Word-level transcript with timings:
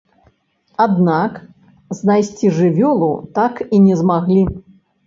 Аднак 0.85 1.31
знайсці 2.01 2.53
жывёлу 2.57 3.13
так 3.41 3.65
і 3.75 3.85
не 3.87 3.93
змаглі. 4.03 4.43